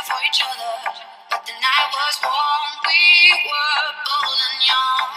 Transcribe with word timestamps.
there 0.00 0.16
for 0.16 0.20
each 0.24 0.40
other. 0.40 0.72
But 1.30 1.42
the 1.46 1.52
night 1.52 1.88
was 1.92 2.16
warm, 2.24 2.70
we 2.88 3.32
were 3.44 3.86
bold 4.06 4.40
and 4.40 4.60
young. 4.64 5.08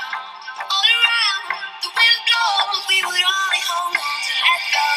All 0.59 0.87
around, 0.87 1.45
the 1.83 1.89
wind 1.93 2.19
blows, 2.27 2.83
we 2.89 2.99
would 3.03 3.23
only 3.23 3.61
hold 3.63 3.95
on 3.95 4.17
to 4.27 4.33
let 4.43 4.63
go. 4.75 4.87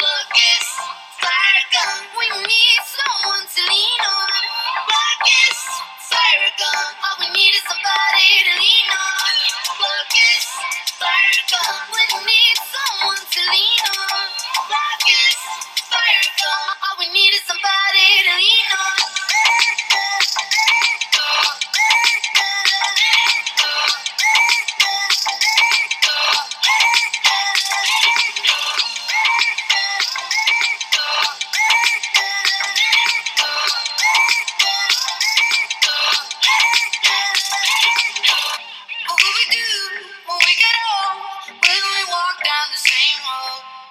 Look, 0.00 0.32
it's 0.36 0.72
fire 1.20 1.64
gun, 1.72 2.00
we 2.16 2.26
need 2.48 2.80
someone 2.84 3.44
to 3.44 3.60
lean 3.68 4.00
on. 4.08 4.40
Look, 4.88 5.26
it's 5.28 5.64
fire 6.08 6.52
gun, 6.56 6.90
all 7.04 7.16
we 7.20 7.28
need 7.36 7.52
is 7.54 7.64
somebody 7.68 8.28
to 8.48 8.52
lean 8.56 8.88
on. 8.88 9.32
Look, 9.80 10.12
it's 10.16 10.48
fire 10.96 11.42
gun, 11.50 11.76
we 11.92 12.04
need. 12.24 12.49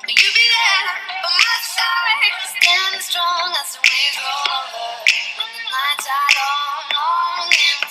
You 0.09 0.15
be 0.17 0.47
there 0.49 0.89
by 1.21 1.29
my 1.29 1.57
side, 1.61 2.33
standing 2.57 3.02
strong 3.02 3.53
as 3.61 3.77
the 3.77 3.81
waves 3.85 4.17
roll 4.17 4.49
over. 4.57 5.05
Nights 5.69 6.07
are 6.09 6.31
long, 6.41 6.81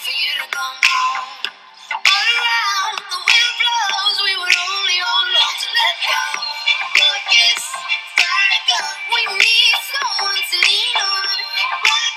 for 0.03 0.15
you 0.19 0.33
to 0.43 0.47
come 0.51 0.79
home. 0.83 1.31
All 1.95 2.27
around 2.35 2.99
the 3.07 3.21
wind 3.23 3.55
blows, 3.63 4.19
we 4.27 4.35
only 4.51 4.99
on 4.99 5.27
to 5.63 5.69
let 5.79 5.97
go. 6.11 6.23
We 9.15 9.21
need 9.39 9.77
to 10.51 10.59
lean 10.59 10.97
on. 10.99 11.29
All 11.87 12.11